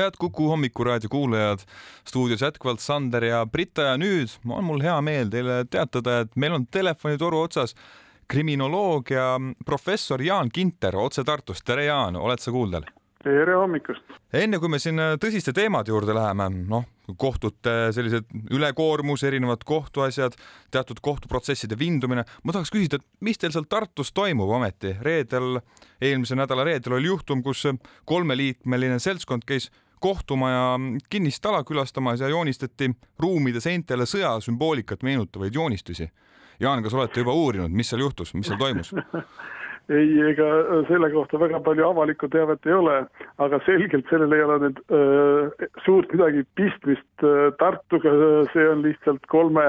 head 0.00 0.16
Kuku 0.18 0.48
hommikuraadio 0.48 1.08
kuulajad, 1.12 1.64
stuudios 2.08 2.40
jätkuvalt 2.40 2.80
Sander 2.80 3.24
ja 3.24 3.46
Brita 3.46 3.90
ja 3.92 3.96
nüüd 4.00 4.32
on 4.48 4.64
mul 4.64 4.80
hea 4.84 4.96
meel 5.04 5.32
teile 5.32 5.64
teatada, 5.70 6.22
et 6.24 6.36
meil 6.40 6.56
on 6.56 6.66
telefonitoru 6.66 7.42
otsas 7.44 7.76
kriminoloog 8.30 9.10
ja 9.10 9.34
professor 9.66 10.22
Jaan 10.22 10.48
Kinter 10.52 10.96
otse 10.96 11.24
Tartust. 11.24 11.64
tere, 11.66 11.84
Jaan, 11.84 12.16
oled 12.16 12.40
sa 12.40 12.54
kuuldel? 12.54 12.86
tere 13.24 13.56
hommikust! 13.58 14.16
enne 14.32 14.60
kui 14.62 14.70
me 14.72 14.78
siin 14.80 15.00
tõsiste 15.20 15.52
teemade 15.52 15.92
juurde 15.92 16.14
läheme, 16.16 16.46
noh, 16.70 16.86
kohtute 17.20 17.90
sellised 17.92 18.30
ülekoormus, 18.54 19.24
erinevad 19.26 19.66
kohtuasjad, 19.66 20.36
teatud 20.72 21.02
kohtuprotsesside 21.04 21.76
vindumine, 21.78 22.24
ma 22.44 22.54
tahaks 22.54 22.72
küsida, 22.72 23.00
et 23.00 23.26
mis 23.26 23.40
teil 23.40 23.52
seal 23.52 23.68
Tartus 23.68 24.14
toimub 24.16 24.54
ometi? 24.56 24.94
reedel, 25.02 25.58
eelmise 26.00 26.38
nädala 26.38 26.64
reedel 26.64 26.96
oli 27.00 27.10
juhtum, 27.10 27.42
kus 27.44 27.66
kolmeliikmeline 28.08 28.98
seltskond 29.02 29.44
käis 29.48 29.68
kohtumaja 30.00 30.78
kinnist 31.10 31.46
ala 31.46 31.62
külastamas 31.64 32.20
ja 32.20 32.28
joonistati 32.28 32.90
ruumide 33.20 33.60
seintele 33.60 34.06
sõjasümboolikat 34.08 35.04
meenutavaid 35.06 35.54
joonistusi. 35.54 36.10
Jaan, 36.60 36.82
kas 36.84 36.94
olete 36.94 37.22
juba 37.22 37.32
uurinud, 37.32 37.72
mis 37.72 37.88
seal 37.88 38.02
juhtus, 38.04 38.34
mis 38.34 38.48
seal 38.48 38.60
toimus? 38.60 38.92
ei, 39.96 40.10
ega 40.32 40.48
selle 40.88 41.10
kohta 41.12 41.40
väga 41.40 41.60
palju 41.64 41.86
avalikku 41.88 42.28
teavet 42.32 42.66
ei 42.68 42.76
ole, 42.76 42.98
aga 43.42 43.60
selgelt 43.66 44.08
sellel 44.12 44.36
ei 44.36 44.44
ole 44.44 44.58
nüüd 44.66 44.82
äh, 44.92 45.68
suurt 45.86 46.12
midagi 46.14 46.44
pistmist 46.58 47.24
äh, 47.24 47.48
Tartuga, 47.58 48.12
see 48.52 48.68
on 48.68 48.84
lihtsalt 48.84 49.24
kolme 49.32 49.66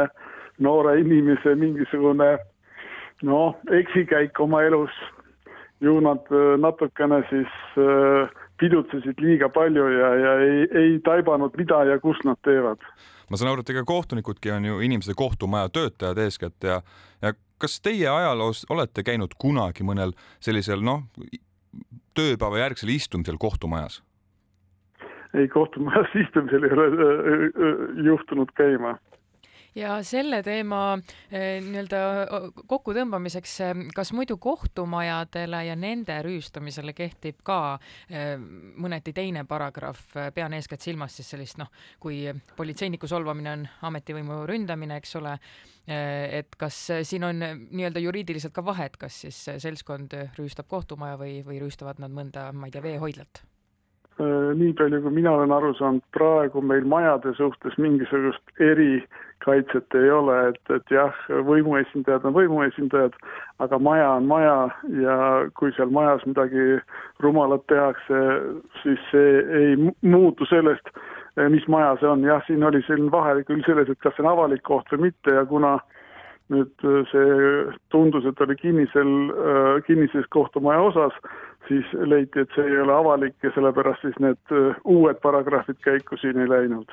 noore 0.61 0.99
inimese 1.01 1.55
mingisugune 1.57 2.35
noh, 3.23 3.57
eksikäik 3.71 4.39
oma 4.39 4.63
elus. 4.67 4.93
ju 5.81 5.99
nad 5.99 6.27
äh, 6.29 6.57
natukene 6.61 7.23
siis 7.29 7.53
äh, 7.81 8.40
pidutsesid 8.61 9.21
liiga 9.23 9.49
palju 9.53 9.87
ja, 9.95 10.11
ja 10.23 10.33
ei, 10.45 10.65
ei 10.83 10.99
taibanud, 11.05 11.55
mida 11.57 11.83
ja 11.89 11.99
kus 12.03 12.21
nad 12.27 12.39
teevad. 12.45 12.83
ma 13.29 13.39
saan 13.39 13.53
aru, 13.53 13.65
et 13.65 13.73
ega 13.73 13.83
kohtunikudki 13.87 14.51
on 14.53 14.67
ju 14.69 14.81
inimese 14.85 15.15
kohtumaja 15.17 15.71
töötajad 15.73 16.21
eeskätt 16.21 16.67
ja, 16.67 16.81
ja 17.21 17.33
kas 17.61 17.79
teie 17.81 18.09
ajaloos 18.09 18.65
olete 18.69 19.05
käinud 19.07 19.37
kunagi 19.41 19.85
mõnel 19.87 20.15
sellisel 20.39 20.83
noh, 20.85 21.05
tööpäeva 22.17 22.65
järgsel 22.65 22.93
istumisel 22.93 23.39
kohtumajas? 23.41 24.01
ei, 25.33 25.47
kohtumajas 25.47 26.11
istumisel 26.25 26.67
ei 26.67 26.75
ole 26.75 26.87
äh, 26.91 27.47
äh, 27.47 28.05
juhtunud 28.05 28.51
käima 28.57 28.97
ja 29.75 29.95
selle 30.03 30.41
teema 30.43 30.81
eh, 31.31 31.59
nii-öelda 31.63 32.01
kokkutõmbamiseks, 32.69 33.55
eh, 33.65 33.83
kas 33.95 34.11
muidu 34.15 34.37
kohtumajadele 34.41 35.63
ja 35.67 35.75
nende 35.79 36.17
rüüstamisele 36.25 36.93
kehtib 36.97 37.41
ka 37.47 37.59
eh, 38.09 38.35
mõneti 38.37 39.13
teine 39.15 39.45
paragrahv, 39.49 40.01
pean 40.35 40.55
eeskätt 40.57 40.83
silmas 40.83 41.15
siis 41.17 41.31
sellist 41.33 41.59
noh, 41.61 41.71
kui 41.99 42.23
politseiniku 42.57 43.09
solvamine 43.09 43.53
on 43.55 43.67
ametivõimu 43.91 44.43
ründamine, 44.49 44.99
eks 45.01 45.15
ole, 45.19 45.37
et 45.91 46.55
kas 46.61 46.77
siin 47.09 47.23
on 47.25 47.41
nii-öelda 47.41 48.03
juriidiliselt 48.03 48.53
ka 48.53 48.63
vahet, 48.65 48.97
kas 49.01 49.23
siis 49.25 49.39
seltskond 49.63 50.13
rüüstab 50.37 50.69
kohtumaja 50.71 51.17
või, 51.19 51.39
või 51.45 51.61
rüüstavad 51.63 51.99
nad 52.03 52.13
mõnda, 52.13 52.51
ma 52.53 52.69
ei 52.69 52.75
tea, 52.75 52.83
veehoidlat? 52.85 53.43
Nii 54.19 54.73
palju, 54.77 55.01
kui 55.01 55.13
mina 55.15 55.31
olen 55.31 55.51
aru 55.55 55.71
saanud, 55.77 56.03
praegu 56.15 56.61
meil 56.61 56.85
majade 56.85 57.33
suhtes 57.37 57.77
mingisugust 57.81 58.61
erikaitset 58.61 59.95
ei 59.95 60.11
ole, 60.11 60.35
et, 60.51 60.61
et 60.75 60.93
jah, 60.93 61.15
võimuesindajad 61.47 62.27
on 62.27 62.35
võimuesindajad, 62.35 63.15
aga 63.63 63.79
maja 63.79 64.09
on 64.17 64.27
maja 64.29 64.57
ja 65.01 65.15
kui 65.57 65.71
seal 65.77 65.93
majas 65.95 66.25
midagi 66.27 66.81
rumalat 67.23 67.65
tehakse, 67.71 68.19
siis 68.83 68.99
see 69.13 69.41
ei 69.61 69.79
muutu 70.01 70.45
sellest, 70.49 70.93
mis 71.49 71.65
maja 71.71 71.95
see 72.01 72.11
on, 72.11 72.27
jah, 72.27 72.43
siin 72.47 72.63
oli 72.67 72.83
selline 72.87 73.11
vahe 73.13 73.39
küll 73.47 73.63
selles, 73.65 73.89
et 73.89 74.03
kas 74.03 74.17
see 74.17 74.25
on 74.25 74.33
avalik 74.33 74.65
koht 74.67 74.91
või 74.91 75.07
mitte 75.09 75.39
ja 75.39 75.47
kuna 75.47 75.79
nüüd 76.51 76.83
see 77.07 77.51
tundus, 77.93 78.25
et 78.27 78.41
oli 78.43 78.57
kinnisel, 78.59 79.11
kinnises 79.87 80.27
kohtumaja 80.35 80.81
osas, 80.89 81.15
siis 81.67 81.93
leiti, 81.93 82.43
et 82.43 82.55
see 82.55 82.65
ei 82.67 82.81
ole 82.81 82.93
avalik 82.93 83.35
ja 83.43 83.53
sellepärast 83.55 84.05
siis 84.05 84.19
need 84.23 84.57
uued 84.83 85.21
paragrahvid 85.23 85.79
käiku 85.85 86.17
siin 86.21 86.39
ei 86.41 86.49
läinud 86.49 86.91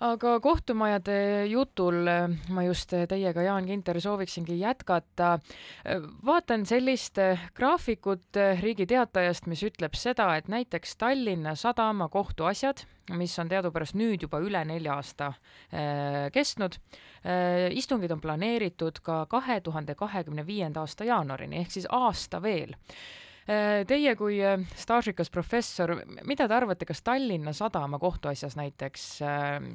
aga 0.00 0.38
kohtumajade 0.40 1.46
jutul 1.50 2.08
ma 2.54 2.62
just 2.64 2.92
teiega, 3.08 3.42
Jaan 3.44 3.66
Kinter, 3.68 4.00
sooviksingi 4.00 4.56
jätkata. 4.60 5.38
Vaatan 6.26 6.64
sellist 6.66 7.20
graafikut 7.56 8.40
Riigi 8.62 8.86
Teatajast, 8.88 9.46
mis 9.50 9.62
ütleb 9.66 9.96
seda, 9.98 10.32
et 10.40 10.48
näiteks 10.48 10.96
Tallinna 10.96 11.54
Sadama 11.54 12.08
kohtuasjad, 12.08 12.84
mis 13.20 13.36
on 13.42 13.52
teadupärast 13.52 13.96
nüüd 13.98 14.24
juba 14.24 14.40
üle 14.40 14.64
nelja 14.64 14.96
aasta 14.96 15.32
kestnud, 16.32 16.78
istungid 17.76 18.12
on 18.14 18.20
planeeritud 18.20 19.02
ka 19.04 19.24
kahe 19.28 19.60
tuhande 19.60 19.94
kahekümne 19.98 20.46
viienda 20.46 20.80
aasta 20.80 21.04
jaanuarini 21.04 21.60
ehk 21.60 21.74
siis 21.76 21.88
aasta 21.90 22.40
veel 22.42 22.72
teie 23.88 24.14
kui 24.18 24.38
äh, 24.44 24.60
staažikas 24.78 25.30
professor, 25.32 25.96
mida 26.28 26.46
te 26.48 26.54
arvate, 26.54 26.86
kas 26.88 27.02
Tallinna 27.02 27.54
Sadama 27.56 27.98
kohtuasjas 27.98 28.56
näiteks, 28.58 29.06
ähm, 29.26 29.70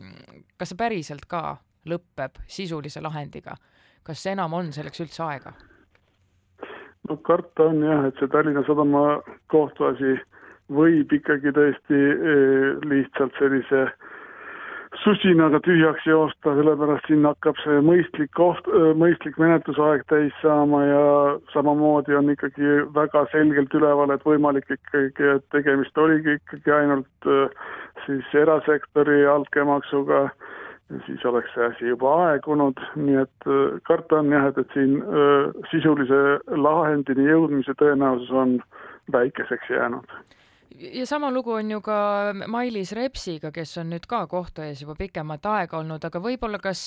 kas 0.58 0.72
see 0.72 0.80
päriselt 0.80 1.28
ka 1.30 1.58
lõpeb 1.90 2.42
sisulise 2.48 3.04
lahendiga? 3.04 3.58
kas 4.06 4.22
enam 4.30 4.54
on 4.54 4.68
selleks 4.70 5.02
üldse 5.02 5.24
aega? 5.26 5.56
no 7.10 7.18
karta 7.26 7.72
on 7.72 7.82
jah, 7.84 8.06
et 8.10 8.20
see 8.22 8.32
Tallinna 8.32 8.64
Sadama 8.68 9.06
kohtuasi 9.52 10.18
võib 10.72 11.12
ikkagi 11.20 11.54
tõesti 11.58 12.02
äh, 12.14 12.86
lihtsalt 12.86 13.36
sellise 13.42 13.88
äh, 13.90 14.05
susinaga 15.06 15.60
tühjaks 15.62 16.06
joosta, 16.10 16.56
sellepärast 16.58 17.06
siin 17.10 17.26
hakkab 17.28 17.60
see 17.62 17.78
mõistlik 17.86 18.32
koht, 18.38 18.66
mõistlik 18.98 19.38
menetlusaeg 19.42 20.06
täis 20.10 20.34
saama 20.42 20.82
ja 20.86 21.04
samamoodi 21.54 22.18
on 22.18 22.32
ikkagi 22.34 22.72
väga 22.96 23.26
selgelt 23.34 23.74
üleval, 23.78 24.14
et 24.16 24.26
võimalik 24.26 24.72
ikkagi, 24.78 25.30
et 25.36 25.46
tegemist 25.54 25.98
oligi 26.02 26.38
ikkagi 26.40 26.74
ainult 26.80 27.30
siis 28.06 28.34
erasektori 28.42 29.22
altkäemaksuga, 29.30 30.26
siis 31.06 31.26
oleks 31.26 31.54
see 31.54 31.70
asi 31.70 31.92
juba 31.94 32.16
aegunud, 32.28 32.82
nii 32.98 33.22
et 33.24 33.50
karta 33.90 34.22
on 34.24 34.34
jah, 34.34 34.50
et, 34.50 34.58
et 34.62 34.78
siin 34.78 34.98
sisulise 35.72 36.24
lahendini 36.66 37.30
jõudmise 37.30 37.78
tõenäosus 37.82 38.34
on 38.34 38.58
väikeseks 39.14 39.70
jäänud 39.70 40.18
ja 40.72 41.06
sama 41.06 41.32
lugu 41.32 41.52
on 41.52 41.72
ju 41.72 41.82
ka 41.82 41.98
Mailis 42.48 42.92
Repsiga, 42.96 43.52
kes 43.56 43.78
on 43.82 43.92
nüüd 43.94 44.08
ka 44.10 44.26
kohtu 44.32 44.66
ees 44.66 44.82
juba 44.84 44.96
pikemat 45.00 45.46
aega 45.52 45.80
olnud, 45.80 46.04
aga 46.08 46.22
võib-olla 46.22 46.60
kas, 46.64 46.82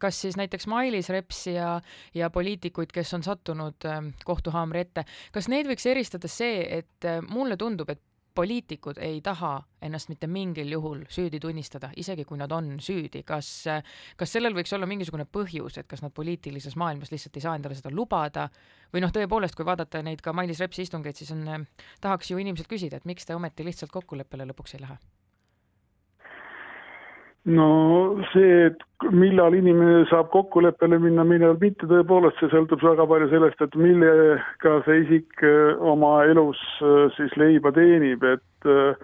kas 0.00 0.20
siis 0.24 0.38
näiteks 0.40 0.68
Mailis 0.70 1.10
Repsi 1.12 1.56
ja, 1.56 1.76
ja 2.14 2.30
poliitikuid, 2.30 2.92
kes 2.94 3.14
on 3.18 3.26
sattunud 3.26 3.88
ähm, 3.90 4.12
kohtuhaamri 4.24 4.84
ette, 4.86 5.06
kas 5.32 5.48
neid 5.52 5.68
võiks 5.70 5.86
eristada 5.90 6.30
see, 6.30 6.64
et 6.80 7.08
äh, 7.08 7.20
mulle 7.28 7.58
tundub, 7.60 7.90
et 7.90 8.02
poliitikud 8.34 8.98
ei 9.02 9.20
taha 9.24 9.54
ennast 9.84 10.10
mitte 10.10 10.26
mingil 10.26 10.72
juhul 10.74 11.04
süüdi 11.08 11.40
tunnistada, 11.40 11.90
isegi 11.96 12.24
kui 12.28 12.38
nad 12.40 12.52
on 12.52 12.74
süüdi, 12.82 13.22
kas, 13.26 13.50
kas 14.16 14.36
sellel 14.36 14.56
võiks 14.56 14.74
olla 14.74 14.88
mingisugune 14.90 15.26
põhjus, 15.30 15.78
et 15.78 15.90
kas 15.90 16.02
nad 16.02 16.14
poliitilises 16.14 16.76
maailmas 16.80 17.12
lihtsalt 17.14 17.36
ei 17.38 17.46
saa 17.46 17.56
endale 17.58 17.78
seda 17.78 17.92
lubada? 17.94 18.48
Või 18.94 19.04
noh, 19.04 19.12
tõepoolest, 19.14 19.56
kui 19.58 19.66
vaadata 19.66 20.02
neid 20.02 20.22
ka 20.22 20.34
Mailis 20.36 20.62
Repsi 20.62 20.86
istungeid, 20.86 21.18
siis 21.18 21.34
on, 21.34 21.66
tahaks 22.00 22.30
ju 22.30 22.40
inimeselt 22.42 22.70
küsida, 22.70 22.98
et 22.98 23.10
miks 23.10 23.26
te 23.26 23.36
ometi 23.36 23.66
lihtsalt 23.66 23.94
kokkuleppele 23.94 24.48
lõpuks 24.50 24.78
ei 24.78 24.86
lähe 24.86 24.98
no 27.44 28.20
see, 28.32 28.68
et 28.70 29.10
millal 29.12 29.54
inimene 29.56 30.04
saab 30.08 30.30
kokkuleppele 30.32 30.98
minna, 31.00 31.24
millal 31.28 31.58
mitte, 31.60 31.86
tõepoolest 31.90 32.40
see 32.40 32.50
sõltub 32.52 32.82
väga 32.84 33.04
palju 33.10 33.28
sellest, 33.32 33.60
et 33.60 33.76
millega 33.76 34.78
see 34.86 35.02
isik 35.04 35.44
äh, 35.44 35.74
oma 35.92 36.16
elus 36.30 36.60
äh, 36.80 37.10
siis 37.18 37.34
leiba 37.40 37.72
teenib, 37.76 38.24
et 38.24 38.70
äh, 38.70 38.96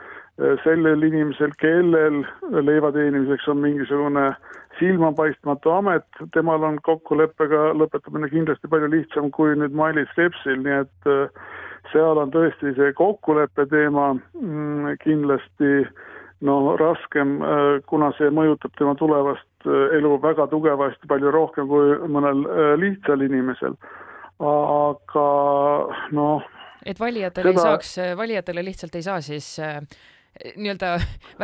sellel 0.65 1.05
inimesel, 1.05 1.53
kellel 1.61 2.23
leiva 2.65 2.89
teenimiseks 2.97 3.49
on 3.53 3.61
mingisugune 3.61 4.31
silmapaistmatu 4.79 5.75
amet, 5.75 6.07
temal 6.33 6.65
on 6.65 6.79
kokkuleppega 6.87 7.75
lõpetamine 7.77 8.31
kindlasti 8.33 8.71
palju 8.73 8.89
lihtsam 8.95 9.29
kui 9.37 9.53
nüüd 9.61 9.77
Mailis 9.77 10.15
Repsil, 10.17 10.63
nii 10.65 10.79
et 10.79 11.11
seal 11.93 12.23
on 12.23 12.33
tõesti 12.33 12.73
see 12.79 12.95
kokkuleppe 12.97 13.67
teema 13.69 14.15
mm, 14.15 14.97
kindlasti 15.05 15.75
äh, 15.83 15.93
no 16.41 16.77
raskem, 16.81 17.37
äh, 17.43 17.81
kuna 17.89 18.11
see 18.19 18.31
mõjutab 18.35 18.73
tema 18.79 18.95
tulevast 18.99 19.67
äh, 19.67 19.97
elu 19.99 20.15
väga 20.23 20.47
tugevasti, 20.53 21.09
palju 21.11 21.33
rohkem 21.35 21.69
kui 21.71 21.99
mõnel 22.09 22.47
äh, 22.47 22.71
lihtsal 22.81 23.27
inimesel. 23.27 23.77
aga 24.41 25.27
noh. 26.17 26.47
et 26.87 27.01
valijatele 27.01 27.53
seda... 27.53 27.61
ei 27.61 27.67
saaks, 27.67 27.93
valijatele 28.17 28.65
lihtsalt 28.65 28.97
ei 28.97 29.05
saa 29.05 29.21
siis 29.21 29.51
äh, 29.61 29.83
nii-öelda 30.57 30.95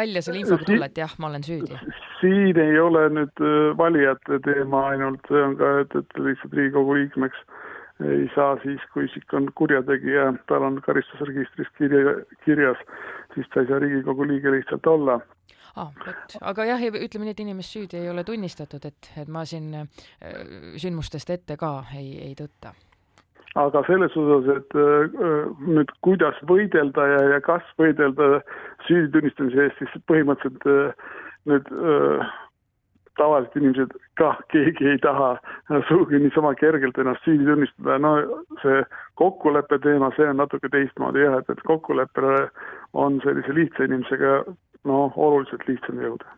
välja 0.00 0.22
selle 0.25 0.40
infoga 0.40 0.64
tulla, 0.64 0.88
et 0.88 1.02
jah, 1.02 1.12
ma 1.19 1.28
olen 1.28 1.44
süüdi? 1.44 1.76
siin 2.22 2.56
ei 2.56 2.81
ole 2.81 3.08
nüüd 3.12 3.44
valijate 3.76 4.40
teema 4.46 4.87
ainult, 4.94 5.20
see 5.28 5.43
on 5.44 5.58
ka, 5.60 5.75
et, 5.84 5.98
et 6.00 6.20
lihtsalt 6.25 6.56
Riigikogu 6.56 6.96
liikmeks 7.02 7.44
ei 8.04 8.28
saa 8.34 8.56
siis, 8.62 8.82
kui 8.93 9.06
isik 9.08 9.32
on 9.37 9.48
kurjategija, 9.56 10.28
tal 10.50 10.66
on 10.66 10.81
karistusregistris 10.84 11.70
kirja, 11.78 12.19
kirjas, 12.44 12.81
siis 13.34 13.48
ta 13.54 13.62
ei 13.62 13.70
saa 13.70 13.81
Riigikogu 13.81 14.26
liige 14.28 14.52
lihtsalt 14.52 14.87
olla 14.87 15.20
ah,. 15.76 15.93
aga 16.40 16.66
jah, 16.69 16.82
ütleme 16.93 17.28
nii, 17.28 17.37
et 17.37 17.44
inimest 17.44 17.76
süüdi 17.76 18.02
ei 18.02 18.10
ole 18.12 18.25
tunnistatud, 18.25 18.84
et, 18.84 19.12
et 19.22 19.32
ma 19.32 19.46
siin 19.48 19.72
äh, 19.81 19.87
sündmustest 20.76 21.32
ette 21.32 21.56
ka 21.60 21.72
ei, 21.96 22.12
ei 22.28 22.37
tõtta. 22.37 22.75
aga 23.56 23.84
selles 23.88 24.16
osas, 24.20 24.50
et 24.58 24.76
äh, 24.76 25.20
nüüd 25.64 25.93
kuidas 26.04 26.40
võidelda 26.48 27.08
ja, 27.14 27.20
ja 27.37 27.44
kas 27.44 27.64
võidelda 27.81 28.43
süüdi 28.88 29.12
tunnistamise 29.16 29.69
eest, 29.70 29.81
siis 29.81 30.08
põhimõtteliselt 30.12 30.69
äh, 30.69 31.14
nüüd 31.48 31.72
tavalised 33.16 33.56
inimesed 33.58 33.92
kah, 34.20 34.38
keegi 34.52 34.88
ei 34.92 34.98
taha 35.02 35.34
sugugi 35.88 36.20
niisama 36.22 36.54
kergelt 36.60 36.98
ennast 36.98 37.24
süüdi 37.26 37.46
tunnistada, 37.48 37.98
no 38.02 38.14
see 38.62 38.82
kokkuleppe 39.20 39.78
teema, 39.84 40.10
see 40.16 40.28
on 40.30 40.40
natuke 40.42 40.70
teistmoodi 40.72 41.24
jah, 41.24 41.38
et, 41.40 41.50
et 41.52 41.62
kokkuleppele 41.68 42.48
on 42.94 43.20
sellise 43.24 43.54
lihtsa 43.56 43.88
inimesega 43.88 44.32
no 44.86 45.06
oluliselt 45.16 45.66
lihtsam 45.68 46.02
jõuda. 46.02 46.36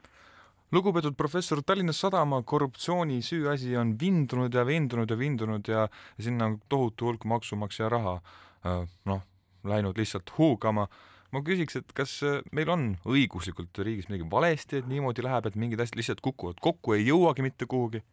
lugupeetud 0.72 1.16
professor, 1.16 1.62
Tallinna 1.66 1.92
Sadama 1.92 2.42
korruptsiooni 2.42 3.22
süüasi 3.22 3.76
on 3.76 3.94
vindunud 4.00 4.54
ja 4.54 4.66
vindunud 4.66 5.10
ja 5.10 5.19
vindunud 5.19 5.69
ja 5.69 5.88
sinna 6.20 6.50
on 6.50 6.58
tohutu 6.69 7.06
hulk 7.06 7.24
maksumaksja 7.24 7.88
raha 7.88 8.19
äh, 8.66 8.82
noh, 9.04 9.22
läinud 9.64 9.98
lihtsalt 9.98 10.32
huugama. 10.38 10.86
Ma 11.32 11.42
küsiks, 11.44 11.78
et 11.80 11.92
kas 11.96 12.19
äh, 12.26 12.40
meil 12.52 12.70
on 12.72 12.88
õiguslikult 13.08 13.82
riigis 13.84 14.08
midagi 14.10 14.28
valesti, 14.30 14.80
et 14.80 14.88
niimoodi 14.90 15.25
läheb, 15.26 15.48
et 15.48 15.58
mingid 15.58 15.82
asjad 15.82 16.00
lihtsalt 16.00 16.25
kukuvad 16.25 16.60
kokku, 16.64 16.96
ei 16.96 17.08
jõuagi 17.08 17.46
mitte 17.46 17.69
kuhugi? 17.70 18.04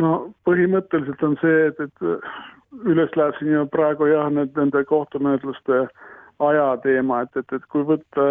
no 0.00 0.32
põhimõtteliselt 0.48 1.22
on 1.26 1.34
see, 1.42 1.66
et, 1.68 1.80
et 1.84 2.86
üles 2.88 3.12
läheb 3.18 3.36
siin 3.36 3.52
ju 3.52 3.66
praegu 3.68 4.06
jah, 4.08 4.30
need 4.32 4.56
nende 4.56 4.80
kohtumenetluste 4.88 5.82
äh, 5.84 5.90
aja 6.42 6.76
teema, 6.82 7.22
et, 7.22 7.36
et, 7.36 7.52
et 7.52 7.66
kui 7.72 7.84
võtta 7.86 8.28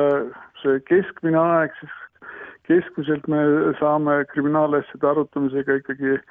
see 0.62 0.79
keskmine 0.89 1.39
aeg, 1.39 1.75
siis 1.79 1.97
keskmiselt 2.69 3.27
me 3.31 3.41
saame 3.79 4.21
kriminaalasjade 4.31 5.07
arutamisega 5.12 5.79
ikkagi 5.81 6.15
äh, 6.17 6.25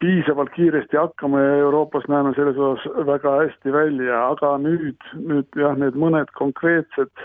piisavalt 0.00 0.50
kiiresti 0.52 0.96
hakkama 0.96 1.40
ja 1.40 1.54
Euroopas 1.64 2.04
näeme 2.08 2.34
selles 2.36 2.56
osas 2.56 3.06
väga 3.06 3.30
hästi 3.42 3.72
välja, 3.72 4.18
aga 4.34 4.50
nüüd, 4.60 5.06
nüüd 5.16 5.56
jah, 5.56 5.76
need 5.80 5.96
mõned 5.96 6.28
konkreetsed 6.36 7.24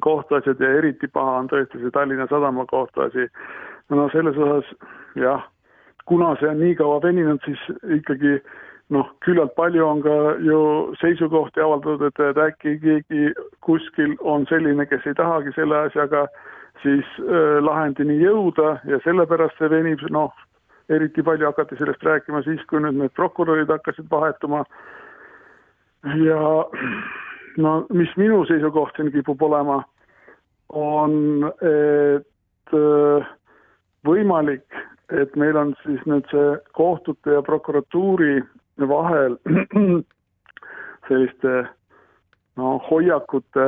kohtuasjad 0.00 0.62
ja 0.62 0.70
eriti 0.78 1.10
paha 1.10 1.40
on 1.40 1.50
tõesti 1.50 1.80
see 1.82 1.90
Tallinna 1.94 2.28
Sadama 2.30 2.66
kohtuasi. 2.70 3.26
no 3.90 4.06
selles 4.12 4.38
osas 4.38 4.70
jah, 5.18 5.42
kuna 6.06 6.36
see 6.38 6.48
on 6.48 6.62
nii 6.62 6.78
kaua 6.78 7.02
veninud, 7.02 7.42
siis 7.44 7.66
ikkagi 7.98 8.38
äh, 8.38 8.54
noh, 8.92 9.10
küllalt 9.24 9.54
palju 9.56 9.84
on 9.86 10.02
ka 10.04 10.16
ju 10.44 10.58
seisukohti 11.00 11.62
avaldatud, 11.64 12.04
et, 12.08 12.20
et 12.20 12.40
äkki 12.46 12.76
keegi 12.82 13.30
kuskil 13.64 14.16
on 14.20 14.46
selline, 14.50 14.86
kes 14.90 15.06
ei 15.08 15.16
tahagi 15.18 15.54
selle 15.56 15.84
asjaga 15.88 16.26
siis 16.82 17.06
äh, 17.22 17.60
lahendini 17.64 18.18
jõuda 18.20 18.78
ja 18.90 19.00
sellepärast 19.06 19.56
see 19.60 19.70
venib, 19.72 20.02
noh, 20.12 20.32
eriti 20.88 21.22
palju 21.22 21.46
hakati 21.46 21.76
sellest 21.78 22.02
rääkima 22.04 22.42
siis, 22.44 22.62
kui 22.68 22.82
nüüd 22.82 22.98
need 23.00 23.14
prokurörid 23.16 23.70
hakkasid 23.72 24.10
vahetuma. 24.10 24.64
ja 26.24 26.40
no 27.56 27.86
mis 27.92 28.16
minu 28.16 28.44
seisukoht 28.46 28.96
siin 28.96 29.12
kipub 29.12 29.42
olema, 29.42 29.82
on, 30.68 31.44
et 31.60 32.74
äh, 32.76 33.30
võimalik, 34.04 34.66
et 35.12 35.36
meil 35.36 35.56
on 35.56 35.72
siis 35.84 36.02
nüüd 36.08 36.28
see 36.32 36.58
kohtute 36.76 37.38
ja 37.38 37.42
prokuratuuri 37.42 38.42
vahel 38.90 39.38
selliste 41.08 41.64
no 42.56 42.78
hoiakute 42.90 43.66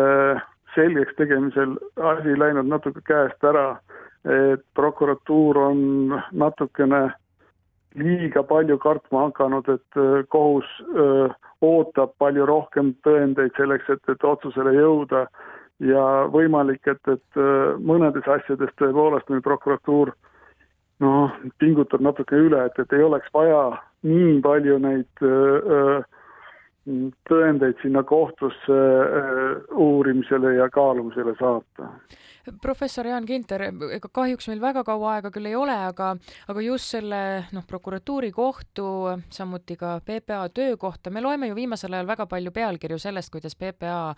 selgeks 0.74 1.16
tegemisel 1.16 1.76
asi 2.10 2.38
läinud 2.38 2.68
natuke 2.68 3.00
käest 3.06 3.44
ära, 3.44 3.76
et 4.24 4.62
prokuratuur 4.74 5.58
on 5.68 6.20
natukene 6.32 7.08
liiga 7.96 8.42
palju 8.42 8.78
kartma 8.78 9.26
hakanud, 9.26 9.68
et 9.68 9.98
äh, 10.00 10.24
kohus 10.28 10.68
öö, 10.94 11.26
äh, 11.26 11.34
ootab 11.64 12.12
palju 12.18 12.46
rohkem 12.46 12.92
tõendeid 13.06 13.56
selleks, 13.56 13.88
et, 13.88 14.02
et 14.12 14.24
otsusele 14.24 14.74
jõuda. 14.76 15.26
Ja 15.84 16.02
võimalik, 16.32 16.86
et, 16.88 17.00
et 17.08 17.40
äh, 17.40 17.76
mõnedes 17.80 18.28
asjades 18.28 18.72
tõepoolest 18.80 19.28
meil 19.32 19.42
prokuratuur 19.44 20.12
noh, 21.04 21.32
pingutab 21.60 22.04
natuke 22.04 22.36
üle, 22.36 22.66
et, 22.68 22.78
et 22.80 22.92
ei 22.96 23.04
oleks 23.04 23.32
vaja 23.34 23.78
nii 24.06 24.38
palju 24.44 24.78
neid 24.80 25.24
öö, 25.24 25.98
tõendeid 27.28 27.80
sinna 27.82 28.04
kohtusse 28.06 28.76
uurimisele 29.74 30.54
ja 30.60 30.68
kaalumisele 30.72 31.34
saata 31.40 31.90
professor 32.62 33.06
Jaan 33.06 33.26
Kinter, 33.26 33.66
ega 33.96 34.10
kahjuks 34.12 34.48
meil 34.50 34.60
väga 34.62 34.82
kaua 34.86 35.16
aega 35.16 35.30
küll 35.34 35.48
ei 35.50 35.56
ole, 35.58 35.74
aga, 35.88 36.12
aga 36.50 36.64
just 36.64 36.94
selle 36.96 37.20
noh, 37.54 37.64
prokuratuuri 37.68 38.32
kohtu, 38.34 38.86
samuti 39.32 39.76
ka 39.80 39.96
PPA 40.06 40.42
töö 40.54 40.76
kohta, 40.80 41.10
me 41.10 41.22
loeme 41.24 41.50
ju 41.50 41.56
viimasel 41.58 41.96
ajal 41.96 42.10
väga 42.10 42.28
palju 42.30 42.52
pealkirju 42.56 42.98
sellest, 43.02 43.32
kuidas 43.34 43.56
PPA 43.58 44.14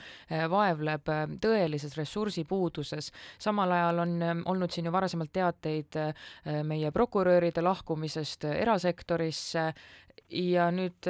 vaevleb 0.50 1.12
tõelises 1.42 1.96
ressursipuuduses. 1.98 3.12
samal 3.38 3.72
ajal 3.72 4.04
on 4.04 4.18
olnud 4.44 4.74
siin 4.74 4.88
ju 4.88 4.92
varasemalt 4.92 5.32
teateid 5.32 6.00
meie 6.68 6.90
prokuröride 6.92 7.62
lahkumisest 7.64 8.44
erasektorisse 8.50 9.72
ja 10.30 10.68
nüüd 10.74 11.08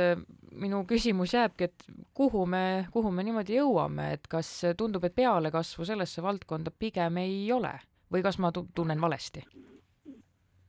minu 0.58 0.82
küsimus 0.88 1.32
jääbki, 1.34 1.68
et 1.68 1.84
kuhu 2.14 2.44
me, 2.46 2.86
kuhu 2.92 3.10
me 3.14 3.24
niimoodi 3.26 3.56
jõuame, 3.58 4.12
et 4.16 4.26
kas 4.30 4.48
tundub, 4.78 5.04
et 5.06 5.14
pealekasvu 5.14 5.86
sellesse 5.88 6.22
valdkonda 6.24 6.72
pigem 6.78 7.07
ei 7.16 7.52
ole? 7.52 7.72
Või 8.12 8.22
kas 8.22 8.38
ma 8.38 8.52
tunnen 8.52 9.00
valesti? 9.00 9.44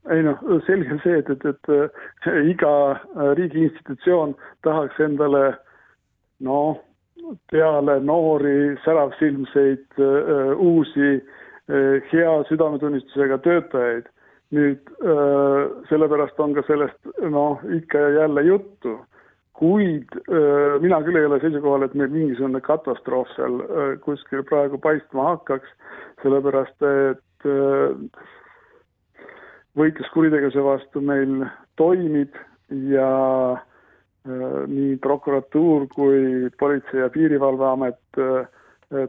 ei 0.10 0.24
noh, 0.26 0.40
selge 0.66 0.94
on 0.96 1.02
see, 1.04 1.20
et, 1.22 1.30
et, 1.30 1.44
et 1.46 2.30
iga 2.50 2.72
riigi 3.38 3.66
institutsioon 3.68 4.34
tahaks 4.66 4.98
endale 5.06 5.44
noh, 6.46 6.80
peale 7.52 8.00
noori 8.00 8.78
säravsilmseid 8.86 10.00
uh, 10.00 10.56
uusi 10.58 11.12
uh, 11.20 12.00
hea 12.12 12.32
südametunnistusega 12.50 13.38
töötajaid. 13.46 14.10
Nüüd 14.50 14.88
äh, 15.06 15.68
sellepärast 15.92 16.40
on 16.42 16.56
ka 16.58 16.64
sellest 16.66 17.12
noh, 17.22 17.60
ikka 17.70 18.00
ja 18.02 18.24
jälle 18.24 18.42
juttu, 18.48 18.96
kuid 19.60 20.14
äh, 20.32 20.76
mina 20.84 21.02
küll 21.06 21.20
ei 21.20 21.28
ole 21.28 21.40
seisukohal, 21.44 21.86
et 21.86 21.96
meil 22.00 22.12
mingisugune 22.14 22.62
katastroof 22.66 23.32
seal 23.36 23.60
äh, 23.66 23.94
kuskil 24.04 24.44
praegu 24.48 24.80
paistma 24.82 25.34
hakkaks, 25.34 25.72
sellepärast 26.24 26.88
et 26.90 27.48
võitlus 29.80 30.10
kuritegevuse 30.12 30.64
vastu 30.66 31.00
meil 31.00 31.46
toimib 31.80 32.36
ja 32.92 33.12
nii 34.68 34.98
prokuratuur 35.00 35.86
kui 35.94 36.50
Politsei- 36.60 37.00
ja 37.00 37.08
Piirivalveamet 37.14 38.20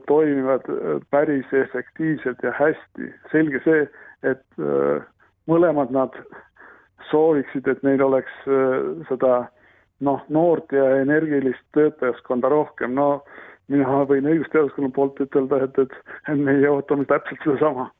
toimivad 0.07 0.71
päris 1.11 1.51
efektiivselt 1.65 2.47
ja 2.47 2.55
hästi. 2.55 3.11
selge 3.33 3.61
see, 3.67 3.83
et 4.23 4.63
mõlemad 5.51 5.91
nad 5.95 6.15
sooviksid, 7.11 7.69
et 7.69 7.83
neil 7.87 8.03
oleks 8.05 8.33
äh, 8.47 9.07
seda 9.09 9.49
noh, 10.01 10.25
noort 10.29 10.73
ja 10.73 10.87
energilist 11.03 11.63
töötajaskonda 11.77 12.49
rohkem, 12.53 12.95
no 12.97 13.23
mina 13.71 14.03
võin 14.09 14.27
õigusteaduskonna 14.27 14.91
poolt 14.95 15.21
ütelda, 15.23 15.65
et, 15.67 15.79
et, 15.79 15.97
meie 16.37 16.71
ootame 16.71 17.07
täpselt 17.09 17.43
sedasama 17.45 17.91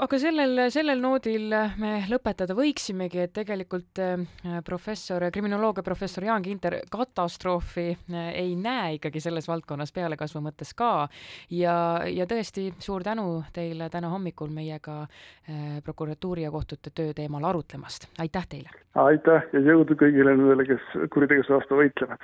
aga 0.00 0.18
sellel, 0.20 0.60
sellel 0.72 1.00
noodil 1.02 1.52
me 1.80 1.92
lõpetada 2.10 2.54
võiksimegi, 2.56 3.22
et 3.26 3.32
tegelikult 3.36 4.00
äh, 4.00 4.60
professor, 4.64 5.24
kriminoloogia 5.34 5.84
professor 5.84 6.24
Jaan 6.24 6.44
Kinter 6.44 6.78
katastroofi 6.92 7.88
äh, 7.92 8.30
ei 8.44 8.54
näe 8.56 8.96
ikkagi 8.98 9.20
selles 9.20 9.48
valdkonnas 9.50 9.92
pealekasvu 9.92 10.42
mõttes 10.44 10.72
ka 10.78 11.08
ja, 11.50 11.74
ja 12.08 12.26
tõesti 12.30 12.70
suur 12.82 13.04
tänu 13.04 13.42
teile 13.52 13.90
täna 13.92 14.12
hommikul 14.12 14.52
meiega 14.54 15.02
äh, 15.02 15.80
prokuratuuri 15.84 16.46
ja 16.46 16.54
kohtute 16.54 16.94
töö 16.94 17.12
teemal 17.16 17.44
arutlemast, 17.50 18.08
aitäh 18.22 18.48
teile! 18.48 18.72
aitäh 18.94 19.48
ja 19.52 19.60
jõudu 19.64 19.96
kõigile 19.98 20.36
nendele, 20.36 20.66
kes 20.68 21.08
kuritegevuse 21.12 21.56
vastu 21.56 21.80
võitlevad! 21.80 22.20